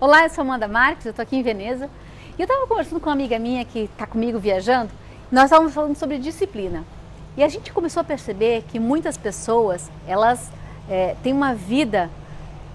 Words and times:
Olá, 0.00 0.22
eu 0.22 0.30
sou 0.30 0.42
Amanda 0.42 0.68
Marques, 0.68 1.06
eu 1.06 1.10
estou 1.10 1.24
aqui 1.24 1.34
em 1.34 1.42
Veneza 1.42 1.90
e 2.38 2.40
eu 2.40 2.44
estava 2.44 2.68
conversando 2.68 3.00
com 3.00 3.08
uma 3.08 3.14
amiga 3.14 3.36
minha 3.36 3.64
que 3.64 3.80
está 3.80 4.06
comigo 4.06 4.38
viajando. 4.38 4.92
Nós 5.28 5.46
estávamos 5.46 5.74
falando 5.74 5.96
sobre 5.96 6.18
disciplina 6.18 6.84
e 7.36 7.42
a 7.42 7.48
gente 7.48 7.72
começou 7.72 8.02
a 8.02 8.04
perceber 8.04 8.62
que 8.68 8.78
muitas 8.78 9.16
pessoas 9.16 9.90
elas 10.06 10.52
é, 10.88 11.16
têm 11.20 11.32
uma 11.32 11.52
vida 11.52 12.08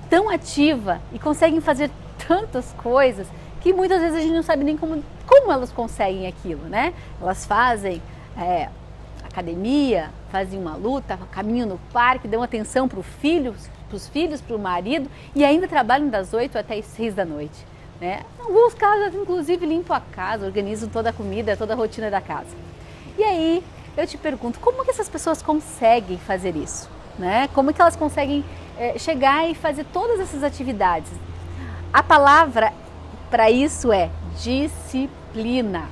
tão 0.09 0.29
ativa 0.29 0.99
e 1.13 1.17
conseguem 1.17 1.61
fazer 1.61 1.89
tantas 2.27 2.73
coisas 2.73 3.25
que 3.61 3.71
muitas 3.71 4.01
vezes 4.01 4.17
a 4.17 4.19
gente 4.19 4.33
não 4.33 4.43
sabe 4.43 4.65
nem 4.65 4.75
como, 4.75 5.01
como 5.25 5.49
elas 5.49 5.71
conseguem 5.71 6.27
aquilo, 6.27 6.67
né? 6.67 6.93
Elas 7.21 7.45
fazem 7.45 8.01
é, 8.37 8.67
academia, 9.33 10.11
fazem 10.31 10.59
uma 10.59 10.75
luta, 10.75 11.17
caminham 11.31 11.67
no 11.67 11.79
parque, 11.91 12.27
dão 12.27 12.43
atenção 12.43 12.87
para 12.87 12.99
para 13.89 13.97
os 13.97 14.07
filhos, 14.07 14.39
para 14.41 14.55
o 14.55 14.59
marido 14.59 15.09
e 15.35 15.43
ainda 15.43 15.67
trabalham 15.67 16.07
das 16.07 16.33
8 16.33 16.57
até 16.57 16.75
as 16.77 16.85
6 16.85 17.15
da 17.15 17.25
noite. 17.25 17.65
Né? 17.99 18.21
Em 18.39 18.43
alguns 18.43 18.73
casos, 18.75 19.15
inclusive, 19.15 19.65
limpam 19.65 19.95
a 19.95 20.01
casa, 20.01 20.45
organizam 20.45 20.89
toda 20.89 21.09
a 21.09 21.13
comida, 21.13 21.57
toda 21.57 21.73
a 21.73 21.75
rotina 21.75 22.11
da 22.11 22.21
casa. 22.21 22.55
E 23.17 23.23
aí, 23.23 23.63
eu 23.97 24.05
te 24.05 24.17
pergunto, 24.17 24.59
como 24.59 24.83
que 24.83 24.91
essas 24.91 25.09
pessoas 25.09 25.41
conseguem 25.41 26.17
fazer 26.17 26.55
isso? 26.55 26.89
Né? 27.17 27.47
Como 27.53 27.73
que 27.73 27.81
elas 27.81 27.95
conseguem 27.95 28.43
é, 28.77 28.97
chegar 28.97 29.49
e 29.49 29.55
fazer 29.55 29.85
todas 29.85 30.19
essas 30.19 30.43
atividades? 30.43 31.11
A 31.91 32.01
palavra 32.01 32.73
para 33.29 33.49
isso 33.49 33.91
é 33.91 34.09
disciplina. 34.41 35.87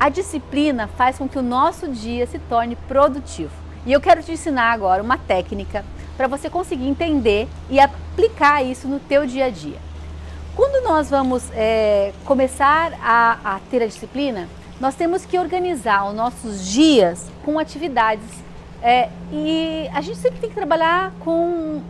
A 0.00 0.08
disciplina 0.08 0.86
faz 0.86 1.18
com 1.18 1.28
que 1.28 1.38
o 1.38 1.42
nosso 1.42 1.86
dia 1.86 2.26
se 2.26 2.38
torne 2.38 2.74
produtivo. 2.74 3.52
E 3.84 3.92
eu 3.92 4.00
quero 4.00 4.22
te 4.22 4.32
ensinar 4.32 4.72
agora 4.72 5.02
uma 5.02 5.18
técnica 5.18 5.84
para 6.16 6.26
você 6.26 6.48
conseguir 6.48 6.88
entender 6.88 7.46
e 7.68 7.78
aplicar 7.78 8.64
isso 8.64 8.88
no 8.88 8.98
teu 8.98 9.26
dia 9.26 9.44
a 9.44 9.50
dia. 9.50 9.76
Quando 10.56 10.82
nós 10.82 11.10
vamos 11.10 11.50
é, 11.52 12.14
começar 12.24 12.94
a, 13.02 13.56
a 13.56 13.60
ter 13.70 13.82
a 13.82 13.86
disciplina, 13.86 14.48
nós 14.80 14.94
temos 14.94 15.26
que 15.26 15.38
organizar 15.38 16.08
os 16.08 16.14
nossos 16.14 16.66
dias 16.66 17.30
com 17.44 17.58
atividades 17.58 18.24
é, 18.82 19.10
e 19.30 19.86
a 19.92 20.00
gente 20.00 20.16
sempre 20.16 20.40
tem 20.40 20.48
que 20.48 20.56
trabalhar 20.56 21.12
com 21.20 21.82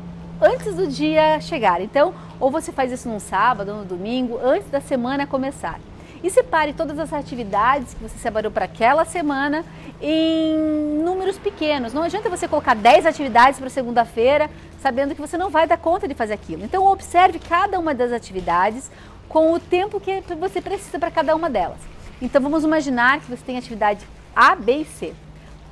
antes 0.43 0.75
do 0.75 0.89
dia 0.89 1.41
chegar. 1.41 1.81
Então, 1.81 2.13
ou 2.41 2.51
você 2.51 2.73
faz 2.73 2.91
isso 2.91 3.09
num 3.09 3.21
sábado 3.21 3.71
ou 3.71 3.79
no 3.79 3.85
domingo, 3.85 4.37
antes 4.43 4.69
da 4.69 4.81
semana 4.81 5.29
começar 5.29 5.79
e 6.23 6.31
separe 6.31 6.73
todas 6.73 6.99
as 6.99 7.13
atividades 7.13 7.95
que 7.95 8.03
você 8.03 8.19
separou 8.19 8.51
para 8.51 8.65
aquela 8.67 9.05
semana 9.05 9.65
em 10.01 10.57
números 11.03 11.39
pequenos. 11.39 11.93
Não 11.93 12.03
adianta 12.03 12.29
você 12.29 12.47
colocar 12.47 12.75
10 12.75 13.07
atividades 13.07 13.59
para 13.59 13.71
segunda-feira, 13.71 14.51
sabendo 14.81 15.15
que 15.15 15.21
você 15.21 15.37
não 15.37 15.51
vai 15.51 15.67
dar 15.67 15.77
conta 15.77 16.09
de 16.09 16.15
fazer 16.15 16.35
aquilo. 16.35 16.65
Então, 16.65 16.87
observe 16.87 17.39
cada 17.39 17.79
uma 17.79 17.95
das 17.95 18.13
atividades 18.13 18.91
com 19.29 19.53
o 19.53 19.61
tempo 19.61 20.01
que 20.01 20.23
você 20.35 20.61
precisa 20.61 20.99
para 20.99 21.11
cada 21.11 21.37
uma 21.37 21.49
delas. 21.49 21.79
Então, 22.21 22.41
vamos 22.41 22.65
imaginar 22.65 23.21
que 23.21 23.31
você 23.31 23.43
tem 23.45 23.57
atividade 23.57 24.07
A, 24.35 24.55
B 24.55 24.79
e 24.79 24.85
C. 24.85 25.15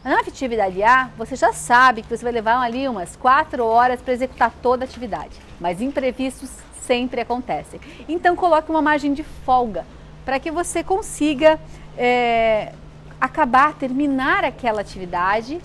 Na 0.04 0.20
atividade 0.20 0.82
A, 0.82 1.10
você 1.18 1.36
já 1.36 1.52
sabe 1.52 2.02
que 2.02 2.08
você 2.08 2.22
vai 2.22 2.32
levar 2.32 2.60
ali 2.60 2.88
umas 2.88 3.16
4 3.16 3.64
horas 3.64 4.00
para 4.00 4.14
executar 4.14 4.52
toda 4.62 4.84
a 4.84 4.86
atividade, 4.86 5.36
mas 5.60 5.82
imprevistos 5.82 6.50
sempre 6.80 7.20
acontecem. 7.20 7.80
Então, 8.08 8.36
coloque 8.36 8.70
uma 8.70 8.80
margem 8.80 9.12
de 9.12 9.22
folga 9.22 9.84
para 10.28 10.38
que 10.38 10.50
você 10.50 10.84
consiga 10.84 11.58
é, 11.96 12.74
acabar, 13.18 13.72
terminar 13.72 14.44
aquela 14.44 14.82
atividade 14.82 15.58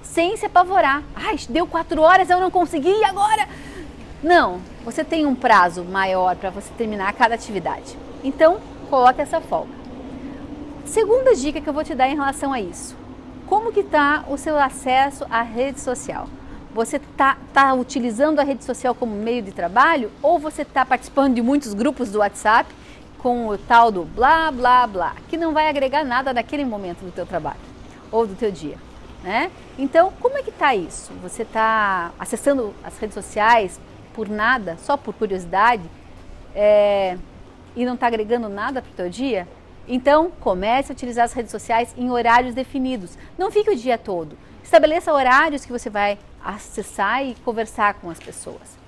sem 0.00 0.36
se 0.36 0.46
apavorar. 0.46 1.02
Ai, 1.12 1.36
deu 1.48 1.66
quatro 1.66 2.00
horas, 2.02 2.30
eu 2.30 2.38
não 2.38 2.52
consegui, 2.52 2.92
e 2.92 3.04
agora? 3.04 3.48
Não, 4.22 4.60
você 4.84 5.02
tem 5.02 5.26
um 5.26 5.34
prazo 5.34 5.82
maior 5.82 6.36
para 6.36 6.50
você 6.50 6.72
terminar 6.78 7.12
cada 7.14 7.34
atividade. 7.34 7.98
Então, 8.22 8.60
coloque 8.88 9.20
essa 9.20 9.40
folga. 9.40 9.72
Segunda 10.84 11.34
dica 11.34 11.60
que 11.60 11.68
eu 11.68 11.74
vou 11.74 11.82
te 11.82 11.96
dar 11.96 12.08
em 12.08 12.14
relação 12.14 12.52
a 12.52 12.60
isso. 12.60 12.96
Como 13.48 13.72
que 13.72 13.80
está 13.80 14.24
o 14.28 14.38
seu 14.38 14.56
acesso 14.56 15.26
à 15.28 15.42
rede 15.42 15.80
social? 15.80 16.28
Você 16.72 16.98
está 16.98 17.36
tá 17.52 17.74
utilizando 17.74 18.38
a 18.38 18.44
rede 18.44 18.62
social 18.62 18.94
como 18.94 19.16
meio 19.16 19.42
de 19.42 19.50
trabalho 19.50 20.12
ou 20.22 20.38
você 20.38 20.62
está 20.62 20.86
participando 20.86 21.34
de 21.34 21.42
muitos 21.42 21.74
grupos 21.74 22.08
do 22.12 22.20
WhatsApp 22.20 22.72
com 23.22 23.46
o 23.46 23.56
tal 23.56 23.92
do 23.92 24.04
blá 24.04 24.50
blá 24.50 24.86
blá, 24.86 25.14
que 25.28 25.36
não 25.36 25.52
vai 25.52 25.68
agregar 25.68 26.04
nada 26.04 26.34
naquele 26.34 26.64
momento 26.64 27.04
do 27.04 27.12
teu 27.12 27.24
trabalho 27.24 27.60
ou 28.10 28.26
do 28.26 28.34
teu 28.34 28.50
dia, 28.50 28.76
né? 29.22 29.50
Então, 29.78 30.12
como 30.20 30.36
é 30.36 30.42
que 30.42 30.50
tá 30.50 30.74
isso? 30.74 31.12
Você 31.22 31.42
está 31.42 32.10
acessando 32.18 32.74
as 32.82 32.98
redes 32.98 33.14
sociais 33.14 33.80
por 34.12 34.28
nada, 34.28 34.76
só 34.78 34.96
por 34.96 35.14
curiosidade, 35.14 35.84
é, 36.54 37.16
e 37.76 37.86
não 37.86 37.94
está 37.94 38.08
agregando 38.08 38.48
nada 38.48 38.82
para 38.82 38.90
o 38.90 38.94
teu 38.94 39.08
dia? 39.08 39.46
Então, 39.86 40.30
comece 40.40 40.92
a 40.92 40.94
utilizar 40.94 41.24
as 41.24 41.32
redes 41.32 41.50
sociais 41.50 41.94
em 41.96 42.10
horários 42.10 42.54
definidos. 42.54 43.16
Não 43.38 43.50
fique 43.50 43.70
o 43.70 43.76
dia 43.76 43.96
todo. 43.96 44.36
Estabeleça 44.62 45.12
horários 45.12 45.64
que 45.64 45.72
você 45.72 45.88
vai 45.88 46.18
acessar 46.44 47.24
e 47.24 47.34
conversar 47.36 47.94
com 47.94 48.10
as 48.10 48.18
pessoas. 48.18 48.81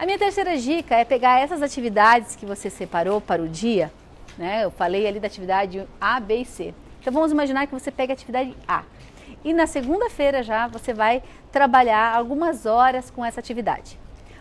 A 0.00 0.06
minha 0.06 0.18
terceira 0.18 0.56
dica 0.56 0.96
é 0.96 1.04
pegar 1.04 1.40
essas 1.40 1.60
atividades 1.60 2.34
que 2.34 2.46
você 2.46 2.70
separou 2.70 3.20
para 3.20 3.42
o 3.42 3.46
dia, 3.46 3.92
né? 4.38 4.64
Eu 4.64 4.70
falei 4.70 5.06
ali 5.06 5.20
da 5.20 5.26
atividade 5.26 5.86
A, 6.00 6.18
B 6.18 6.36
e 6.36 6.44
C. 6.46 6.74
Então 6.98 7.12
vamos 7.12 7.30
imaginar 7.30 7.66
que 7.66 7.74
você 7.74 7.90
pega 7.90 8.10
a 8.10 8.14
atividade 8.14 8.56
A. 8.66 8.82
E 9.44 9.52
na 9.52 9.66
segunda-feira 9.66 10.42
já 10.42 10.66
você 10.68 10.94
vai 10.94 11.22
trabalhar 11.52 12.16
algumas 12.16 12.64
horas 12.64 13.10
com 13.10 13.22
essa 13.22 13.40
atividade. 13.40 13.98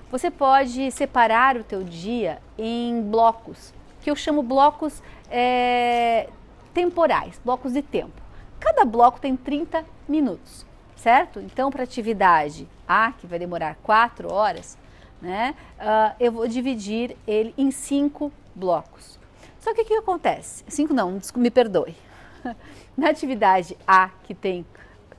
Você 0.09 0.31
pode 0.31 0.91
separar 0.91 1.57
o 1.57 1.63
teu 1.65 1.83
dia 1.83 2.39
em 2.57 3.01
blocos, 3.01 3.73
que 3.99 4.09
eu 4.09 4.15
chamo 4.15 4.41
blocos 4.41 5.03
é, 5.29 6.29
temporais, 6.73 7.37
blocos 7.43 7.73
de 7.73 7.81
tempo. 7.81 8.21
Cada 8.61 8.85
bloco 8.85 9.19
tem 9.19 9.35
30 9.35 9.83
minutos, 10.07 10.65
certo? 10.95 11.41
Então, 11.41 11.69
para 11.69 11.81
a 11.81 11.83
atividade 11.83 12.65
A, 12.87 13.11
que 13.11 13.27
vai 13.27 13.37
demorar 13.37 13.75
4 13.83 14.33
horas, 14.33 14.77
né? 15.21 15.55
Uh, 15.79 16.15
eu 16.19 16.31
vou 16.31 16.47
dividir 16.47 17.15
ele 17.27 17.53
em 17.57 17.71
cinco 17.71 18.31
blocos. 18.55 19.19
Só 19.59 19.73
que 19.73 19.81
o 19.81 19.85
que 19.85 19.93
acontece? 19.93 20.63
Cinco 20.67 20.93
não, 20.93 21.19
me 21.35 21.51
perdoe. 21.51 21.95
Na 22.95 23.09
atividade 23.09 23.77
A, 23.87 24.09
que 24.23 24.33
tem 24.33 24.65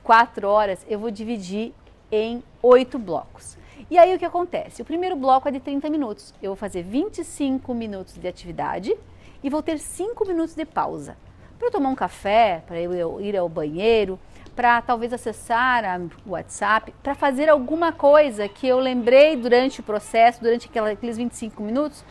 quatro 0.03 0.47
horas, 0.47 0.85
eu 0.87 0.99
vou 0.99 1.11
dividir 1.11 1.73
em 2.11 2.43
oito 2.61 2.97
blocos. 2.97 3.57
E 3.89 3.97
aí 3.97 4.15
o 4.15 4.19
que 4.19 4.25
acontece? 4.25 4.81
O 4.81 4.85
primeiro 4.85 5.15
bloco 5.15 5.47
é 5.47 5.51
de 5.51 5.59
30 5.59 5.89
minutos. 5.89 6.33
Eu 6.41 6.51
vou 6.51 6.55
fazer 6.55 6.83
25 6.83 7.73
minutos 7.73 8.15
de 8.15 8.27
atividade 8.27 8.95
e 9.43 9.49
vou 9.49 9.61
ter 9.61 9.79
5 9.79 10.25
minutos 10.27 10.55
de 10.55 10.65
pausa. 10.65 11.17
Para 11.61 11.69
tomar 11.69 11.89
um 11.89 11.95
café, 11.95 12.63
para 12.65 12.81
eu 12.81 13.21
ir 13.21 13.37
ao 13.37 13.47
banheiro, 13.47 14.19
para 14.55 14.81
talvez 14.81 15.13
acessar 15.13 15.83
o 16.25 16.31
WhatsApp, 16.31 16.91
para 17.03 17.13
fazer 17.13 17.49
alguma 17.49 17.91
coisa 17.91 18.49
que 18.49 18.67
eu 18.67 18.79
lembrei 18.79 19.35
durante 19.35 19.79
o 19.79 19.83
processo, 19.83 20.41
durante 20.41 20.67
aqueles 20.67 21.17
25 21.17 21.61
minutos, 21.61 22.03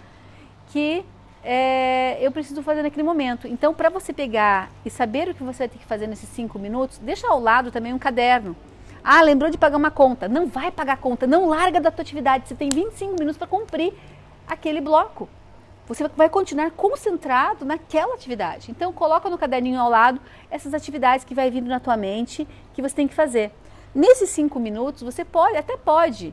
que 0.69 1.05
é, 1.43 2.17
eu 2.25 2.31
preciso 2.31 2.63
fazer 2.63 2.85
naquele 2.85 3.03
momento. 3.03 3.49
Então, 3.49 3.75
para 3.75 3.91
você 3.91 4.13
pegar 4.13 4.71
e 4.85 4.91
saber 4.91 5.29
o 5.29 5.35
que 5.35 5.43
você 5.43 5.65
vai 5.65 5.69
ter 5.69 5.79
que 5.79 5.85
fazer 5.85 6.07
nesses 6.07 6.29
5 6.29 6.57
minutos, 6.57 6.99
deixa 6.99 7.27
ao 7.27 7.41
lado 7.41 7.73
também 7.73 7.93
um 7.93 7.99
caderno. 7.99 8.55
Ah, 9.03 9.21
lembrou 9.21 9.51
de 9.51 9.59
pagar 9.59 9.79
uma 9.79 9.91
conta? 9.91 10.29
Não 10.29 10.47
vai 10.47 10.71
pagar 10.71 10.93
a 10.93 10.97
conta, 10.97 11.27
não 11.27 11.49
larga 11.49 11.81
da 11.81 11.91
tua 11.91 12.03
atividade. 12.03 12.47
Você 12.47 12.55
tem 12.55 12.69
25 12.73 13.17
minutos 13.19 13.37
para 13.37 13.49
cumprir 13.49 13.93
aquele 14.47 14.81
bloco 14.81 15.29
você 15.93 16.07
vai 16.17 16.29
continuar 16.29 16.71
concentrado 16.71 17.65
naquela 17.65 18.15
atividade. 18.15 18.71
Então, 18.71 18.93
coloca 18.93 19.29
no 19.29 19.37
caderninho 19.37 19.81
ao 19.81 19.91
lado 19.91 20.21
essas 20.49 20.73
atividades 20.73 21.25
que 21.25 21.35
vai 21.35 21.51
vindo 21.51 21.69
na 21.69 21.81
tua 21.81 21.97
mente 21.97 22.47
que 22.73 22.81
você 22.81 22.95
tem 22.95 23.09
que 23.09 23.15
fazer. 23.15 23.51
Nesses 23.93 24.31
cinco 24.31 24.61
minutos, 24.61 25.03
você 25.03 25.25
pode, 25.25 25.57
até 25.57 25.77
pode 25.77 26.33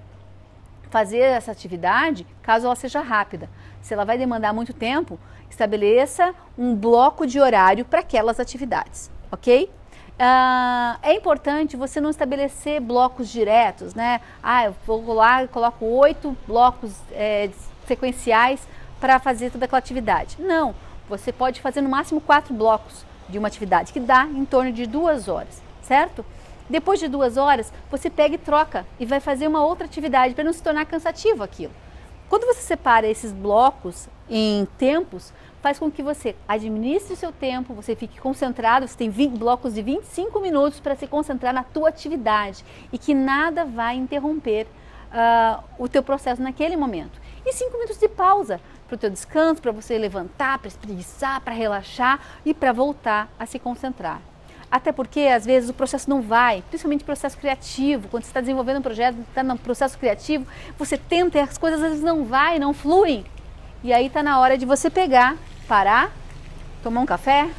fazer 0.91 1.17
essa 1.17 1.51
atividade, 1.51 2.27
caso 2.43 2.67
ela 2.67 2.75
seja 2.75 3.01
rápida. 3.01 3.49
Se 3.81 3.95
ela 3.95 4.05
vai 4.05 4.15
demandar 4.15 4.53
muito 4.53 4.73
tempo, 4.73 5.19
estabeleça 5.49 6.35
um 6.55 6.75
bloco 6.75 7.25
de 7.25 7.39
horário 7.39 7.83
para 7.83 8.01
aquelas 8.01 8.39
atividades, 8.39 9.09
ok? 9.31 9.71
Uh, 10.19 10.99
é 11.01 11.13
importante 11.13 11.75
você 11.75 11.99
não 11.99 12.11
estabelecer 12.11 12.79
blocos 12.79 13.27
diretos, 13.27 13.95
né? 13.95 14.21
Ah, 14.41 14.65
eu 14.65 14.75
vou 14.85 15.13
lá 15.13 15.43
e 15.43 15.47
coloco 15.47 15.83
oito 15.83 16.37
blocos 16.45 16.93
é, 17.11 17.49
sequenciais 17.87 18.59
para 18.99 19.19
fazer 19.19 19.51
toda 19.51 19.65
aquela 19.65 19.79
atividade. 19.79 20.37
Não, 20.39 20.75
você 21.09 21.31
pode 21.31 21.61
fazer 21.61 21.81
no 21.81 21.89
máximo 21.89 22.19
quatro 22.21 22.53
blocos 22.53 23.05
de 23.29 23.37
uma 23.37 23.47
atividade, 23.47 23.93
que 23.93 23.99
dá 23.99 24.25
em 24.25 24.45
torno 24.45 24.71
de 24.71 24.85
duas 24.85 25.27
horas, 25.27 25.61
certo? 25.81 26.25
Depois 26.69 26.99
de 26.99 27.07
duas 27.07 27.37
horas, 27.37 27.71
você 27.89 28.09
pega 28.09 28.35
e 28.35 28.37
troca 28.37 28.85
e 28.99 29.05
vai 29.05 29.19
fazer 29.19 29.47
uma 29.47 29.63
outra 29.63 29.85
atividade 29.85 30.33
para 30.33 30.43
não 30.43 30.53
se 30.53 30.61
tornar 30.61 30.85
cansativo 30.85 31.43
aquilo. 31.43 31.73
Quando 32.29 32.45
você 32.45 32.61
separa 32.61 33.07
esses 33.07 33.31
blocos 33.31 34.09
em 34.29 34.67
tempos, 34.77 35.31
faz 35.61 35.79
com 35.79 35.89
que 35.89 36.03
você 36.03 36.35
administre 36.45 37.13
o 37.13 37.17
seu 37.17 37.31
tempo, 37.31 37.73
você 37.73 37.95
fique 37.95 38.19
concentrado, 38.19 38.85
você 38.87 38.97
tem 38.97 39.09
20 39.09 39.37
blocos 39.37 39.73
de 39.73 39.81
25 39.81 40.39
minutos 40.41 40.79
para 40.79 40.95
se 40.95 41.07
concentrar 41.07 41.53
na 41.53 41.63
tua 41.63 41.87
atividade 41.87 42.65
e 42.91 42.97
que 42.97 43.13
nada 43.13 43.63
vai 43.63 43.95
interromper 43.95 44.67
uh, 45.07 45.63
o 45.77 45.87
teu 45.87 46.03
processo 46.03 46.41
naquele 46.41 46.75
momento. 46.75 47.19
e 47.45 47.53
cinco 47.53 47.73
minutos 47.73 47.97
de 47.97 48.09
pausa 48.09 48.59
para 48.87 48.95
o 48.95 48.97
teu 48.97 49.09
descanso, 49.09 49.61
para 49.61 49.71
você 49.71 49.97
levantar, 49.97 50.57
para 50.59 50.67
espreguiçar, 50.67 51.41
para 51.41 51.53
relaxar 51.53 52.19
e 52.45 52.53
para 52.53 52.71
voltar 52.71 53.29
a 53.37 53.45
se 53.45 53.59
concentrar. 53.59 54.21
Até 54.69 54.91
porque, 54.91 55.21
às 55.21 55.45
vezes, 55.45 55.69
o 55.69 55.73
processo 55.73 56.09
não 56.09 56.21
vai, 56.21 56.61
principalmente 56.69 57.01
o 57.01 57.05
processo 57.05 57.37
criativo. 57.37 58.07
Quando 58.09 58.23
você 58.23 58.29
está 58.29 58.41
desenvolvendo 58.41 58.79
um 58.79 58.81
projeto, 58.81 59.17
está 59.29 59.41
no 59.41 59.57
processo 59.57 59.97
criativo, 59.97 60.45
você 60.77 60.97
tenta 60.97 61.37
e 61.37 61.41
as 61.41 61.57
coisas 61.57 61.81
às 61.81 61.89
vezes 61.89 62.03
não 62.03 62.25
vai, 62.25 62.59
não 62.59 62.73
fluem. 62.73 63.25
E 63.83 63.93
aí 63.93 64.07
está 64.07 64.21
na 64.21 64.39
hora 64.39 64.57
de 64.57 64.65
você 64.65 64.89
pegar, 64.89 65.37
parar, 65.67 66.11
tomar 66.83 67.01
um 67.01 67.05
café, 67.05 67.49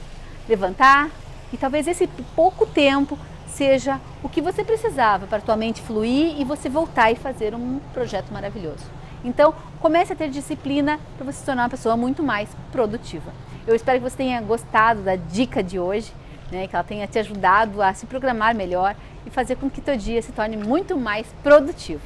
levantar 0.48 1.10
e 1.52 1.56
talvez 1.56 1.86
esse 1.86 2.06
pouco 2.34 2.66
tempo 2.66 3.18
seja 3.46 4.00
o 4.22 4.28
que 4.28 4.40
você 4.40 4.62
precisava 4.62 5.26
para 5.26 5.38
a 5.38 5.40
tua 5.40 5.56
mente 5.56 5.80
fluir 5.80 6.38
e 6.38 6.44
você 6.44 6.68
voltar 6.68 7.10
e 7.10 7.16
fazer 7.16 7.54
um 7.54 7.80
projeto 7.92 8.30
maravilhoso. 8.32 8.84
Então, 9.24 9.54
comece 9.80 10.12
a 10.12 10.16
ter 10.16 10.30
disciplina 10.30 10.98
para 11.16 11.24
você 11.24 11.40
se 11.40 11.46
tornar 11.46 11.64
uma 11.64 11.68
pessoa 11.68 11.96
muito 11.96 12.22
mais 12.22 12.48
produtiva. 12.70 13.32
Eu 13.66 13.74
espero 13.74 13.98
que 13.98 14.08
você 14.10 14.16
tenha 14.16 14.40
gostado 14.40 15.02
da 15.02 15.16
dica 15.16 15.62
de 15.62 15.78
hoje 15.78 16.12
né, 16.50 16.66
que 16.66 16.74
ela 16.74 16.84
tenha 16.84 17.06
te 17.06 17.18
ajudado 17.18 17.82
a 17.82 17.92
se 17.92 18.06
programar 18.06 18.54
melhor 18.54 18.94
e 19.26 19.30
fazer 19.30 19.56
com 19.56 19.68
que 19.68 19.80
teu 19.80 19.96
dia 19.96 20.20
se 20.22 20.32
torne 20.32 20.56
muito 20.56 20.96
mais 20.96 21.26
produtivo. 21.42 22.02